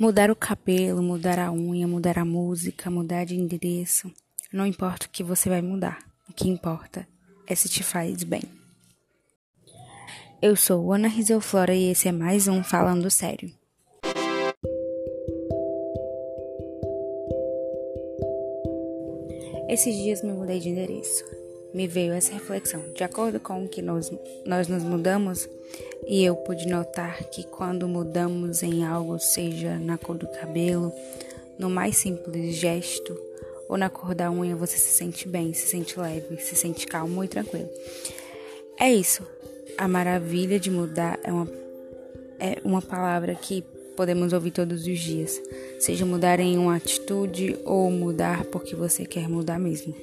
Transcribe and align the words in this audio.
Mudar 0.00 0.30
o 0.30 0.34
cabelo, 0.34 1.02
mudar 1.02 1.38
a 1.38 1.52
unha, 1.52 1.86
mudar 1.86 2.18
a 2.18 2.24
música, 2.24 2.90
mudar 2.90 3.26
de 3.26 3.36
endereço. 3.36 4.10
Não 4.50 4.64
importa 4.64 5.04
o 5.04 5.10
que 5.10 5.22
você 5.22 5.50
vai 5.50 5.60
mudar. 5.60 5.98
O 6.26 6.32
que 6.32 6.48
importa 6.48 7.06
é 7.46 7.54
se 7.54 7.68
te 7.68 7.82
faz 7.82 8.24
bem. 8.24 8.40
Eu 10.40 10.56
sou 10.56 10.90
Ana 10.90 11.06
Rizelflora 11.06 11.74
e 11.74 11.90
esse 11.90 12.08
é 12.08 12.12
mais 12.12 12.48
um 12.48 12.64
Falando 12.64 13.10
Sério. 13.10 13.52
Esses 19.68 19.94
dias 19.94 20.22
me 20.24 20.32
mudei 20.32 20.60
de 20.60 20.70
endereço. 20.70 21.39
Me 21.72 21.86
veio 21.86 22.12
essa 22.12 22.32
reflexão. 22.32 22.82
De 22.94 23.04
acordo 23.04 23.38
com 23.38 23.64
o 23.64 23.68
que 23.68 23.80
nós, 23.80 24.10
nós 24.44 24.68
nos 24.68 24.82
mudamos, 24.82 25.48
e 26.06 26.24
eu 26.24 26.34
pude 26.34 26.66
notar 26.66 27.24
que 27.24 27.44
quando 27.44 27.86
mudamos 27.86 28.62
em 28.62 28.84
algo, 28.84 29.18
seja 29.18 29.78
na 29.78 29.96
cor 29.96 30.18
do 30.18 30.26
cabelo, 30.26 30.92
no 31.58 31.70
mais 31.70 31.96
simples 31.96 32.56
gesto 32.56 33.16
ou 33.68 33.76
na 33.76 33.88
cor 33.88 34.14
da 34.14 34.30
unha, 34.30 34.56
você 34.56 34.76
se 34.76 34.90
sente 34.90 35.28
bem, 35.28 35.52
se 35.52 35.68
sente 35.68 35.98
leve, 35.98 36.38
se 36.38 36.56
sente 36.56 36.86
calmo 36.86 37.22
e 37.22 37.28
tranquilo. 37.28 37.68
É 38.78 38.92
isso. 38.92 39.22
A 39.78 39.86
maravilha 39.86 40.58
de 40.58 40.70
mudar 40.70 41.20
é 41.22 41.32
uma, 41.32 41.48
é 42.40 42.58
uma 42.64 42.82
palavra 42.82 43.34
que 43.34 43.62
podemos 43.94 44.32
ouvir 44.32 44.50
todos 44.50 44.86
os 44.86 44.98
dias, 44.98 45.40
seja 45.78 46.06
mudar 46.06 46.40
em 46.40 46.56
uma 46.58 46.76
atitude 46.76 47.58
ou 47.64 47.90
mudar 47.90 48.44
porque 48.46 48.74
você 48.74 49.04
quer 49.04 49.28
mudar 49.28 49.58
mesmo. 49.60 49.94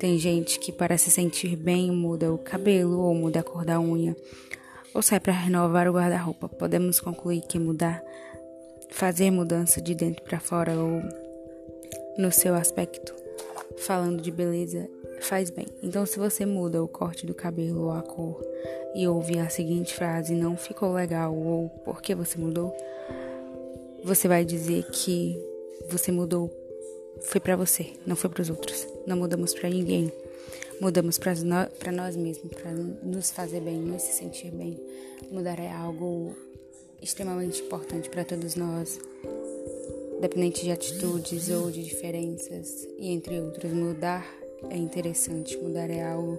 Tem 0.00 0.18
gente 0.18 0.58
que 0.58 0.72
para 0.72 0.96
se 0.96 1.10
sentir 1.10 1.56
bem 1.56 1.90
muda 1.90 2.32
o 2.32 2.38
cabelo 2.38 3.00
ou 3.00 3.14
muda 3.14 3.40
a 3.40 3.42
cor 3.42 3.66
da 3.66 3.78
unha 3.78 4.16
ou 4.94 5.02
sai 5.02 5.20
para 5.20 5.34
renovar 5.34 5.86
o 5.86 5.92
guarda-roupa. 5.92 6.48
Podemos 6.48 6.98
concluir 6.98 7.42
que 7.42 7.58
mudar, 7.58 8.02
fazer 8.88 9.30
mudança 9.30 9.78
de 9.78 9.94
dentro 9.94 10.22
para 10.22 10.40
fora 10.40 10.72
ou 10.72 11.02
no 12.16 12.32
seu 12.32 12.54
aspecto, 12.54 13.14
falando 13.76 14.22
de 14.22 14.30
beleza, 14.30 14.88
faz 15.20 15.50
bem. 15.50 15.66
Então, 15.82 16.06
se 16.06 16.18
você 16.18 16.46
muda 16.46 16.82
o 16.82 16.88
corte 16.88 17.26
do 17.26 17.34
cabelo 17.34 17.82
ou 17.82 17.92
a 17.92 18.00
cor 18.00 18.42
e 18.94 19.06
ouve 19.06 19.38
a 19.38 19.50
seguinte 19.50 19.92
frase, 19.92 20.34
não 20.34 20.56
ficou 20.56 20.94
legal 20.94 21.36
ou 21.36 21.68
por 21.84 22.00
que 22.00 22.14
você 22.14 22.38
mudou, 22.38 22.74
você 24.02 24.26
vai 24.26 24.46
dizer 24.46 24.82
que 24.84 25.38
você 25.90 26.10
mudou 26.10 26.50
foi 27.22 27.40
para 27.40 27.56
você, 27.56 27.92
não 28.06 28.16
foi 28.16 28.30
para 28.30 28.42
os 28.42 28.50
outros. 28.50 28.86
Não 29.06 29.16
mudamos 29.16 29.54
para 29.54 29.68
ninguém. 29.68 30.12
Mudamos 30.80 31.18
para 31.18 31.92
nós 31.92 32.16
mesmos, 32.16 32.52
para 32.54 32.72
nos 32.72 33.30
fazer 33.30 33.60
bem, 33.60 33.78
nos 33.78 34.02
se 34.02 34.12
sentir 34.12 34.50
bem. 34.50 34.80
Mudar 35.30 35.58
é 35.58 35.70
algo 35.70 36.34
extremamente 37.02 37.62
importante 37.62 38.08
para 38.08 38.24
todos 38.24 38.54
nós, 38.54 38.98
dependente 40.20 40.64
de 40.64 40.70
atitudes 40.70 41.50
ou 41.50 41.70
de 41.70 41.84
diferenças, 41.84 42.86
e 42.98 43.08
entre 43.08 43.38
outros. 43.40 43.72
Mudar 43.72 44.26
é 44.70 44.76
interessante, 44.76 45.56
mudar 45.58 45.90
é 45.90 46.02
algo 46.02 46.38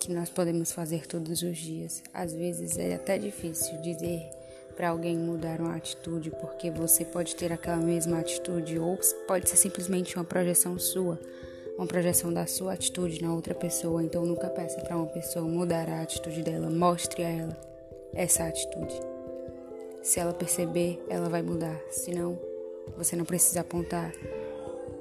que 0.00 0.12
nós 0.12 0.28
podemos 0.28 0.72
fazer 0.72 1.06
todos 1.06 1.42
os 1.42 1.56
dias. 1.56 2.02
Às 2.12 2.32
vezes 2.32 2.76
é 2.76 2.94
até 2.94 3.18
difícil 3.18 3.80
dizer 3.80 4.22
para 4.76 4.90
alguém 4.90 5.16
mudar 5.16 5.60
uma 5.60 5.76
atitude, 5.76 6.30
porque 6.30 6.70
você 6.70 7.04
pode 7.04 7.34
ter 7.36 7.52
aquela 7.52 7.76
mesma 7.76 8.18
atitude 8.18 8.78
ou 8.78 8.98
pode 9.26 9.48
ser 9.48 9.56
simplesmente 9.56 10.16
uma 10.16 10.24
projeção 10.24 10.78
sua 10.78 11.18
uma 11.76 11.86
projeção 11.86 12.32
da 12.32 12.46
sua 12.46 12.72
atitude 12.72 13.22
na 13.22 13.34
outra 13.34 13.54
pessoa. 13.54 14.02
Então 14.02 14.24
nunca 14.24 14.48
peça 14.48 14.80
para 14.80 14.96
uma 14.96 15.06
pessoa 15.06 15.44
mudar 15.44 15.88
a 15.88 16.02
atitude 16.02 16.42
dela, 16.42 16.70
mostre 16.70 17.22
a 17.22 17.28
ela 17.28 17.74
essa 18.14 18.44
atitude. 18.44 18.94
Se 20.02 20.20
ela 20.20 20.32
perceber, 20.32 21.02
ela 21.08 21.28
vai 21.28 21.42
mudar. 21.42 21.80
Senão, 21.90 22.38
você 22.96 23.16
não 23.16 23.24
precisa 23.24 23.60
apontar 23.60 24.12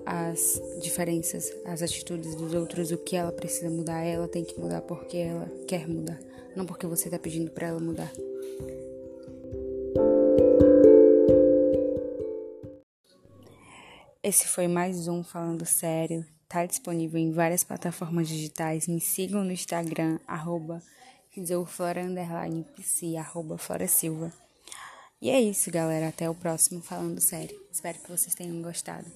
as 0.06 0.62
diferenças, 0.81 1.53
as 1.66 1.81
atitudes 1.81 2.35
dos 2.35 2.53
outros, 2.53 2.91
o 2.91 2.97
que 2.97 3.16
ela 3.16 3.31
precisa 3.31 3.69
mudar. 3.69 4.01
Ela 4.01 4.28
tem 4.28 4.44
que 4.44 4.59
mudar 4.59 4.81
porque 4.81 5.17
ela 5.17 5.51
quer 5.67 5.88
mudar, 5.88 6.19
não 6.56 6.66
porque 6.66 6.88
você 6.88 7.07
está 7.07 7.19
pedindo 7.19 7.51
para 7.51 7.67
ela 7.67 7.79
mudar. 7.79 8.12
Esse 14.23 14.47
foi 14.47 14.69
mais 14.69 15.09
um 15.09 15.22
Falando 15.22 15.66
Sério. 15.66 16.25
Está 16.44 16.66
disponível 16.66 17.19
em 17.19 17.34
várias 17.34 17.61
plataformas 17.61 18.29
digitais. 18.29 18.88
Me 18.88 19.01
sigam 19.01 19.44
no 19.44 19.51
Instagram, 19.51 20.17
arroba 20.25 20.81
pc, 21.35 23.17
arroba 23.17 23.57
Flora 23.57 23.85
Silva. 23.85 24.31
E 25.22 25.29
é 25.29 25.41
isso, 25.41 25.69
galera. 25.69 26.07
Até 26.07 26.29
o 26.29 26.35
próximo 26.35 26.81
Falando 26.81 27.19
Sério. 27.19 27.59
Espero 27.69 28.00
que 28.00 28.09
vocês 28.09 28.33
tenham 28.33 28.62
gostado. 28.62 29.12